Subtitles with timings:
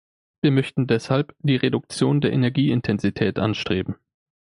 [0.41, 3.97] Wir möchten deshalb die Reduktion der Energieintensität anstreben.